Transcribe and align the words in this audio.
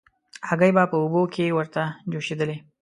هګۍ 0.47 0.71
به 0.75 0.83
په 0.91 0.97
اوبو 1.03 1.21
کې 1.33 1.55
ورته 1.57 1.81
جوشېدلې. 2.11 2.57